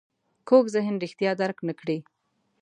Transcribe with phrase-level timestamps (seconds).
[0.47, 1.97] کوږ ذهن رښتیا درک نه کړي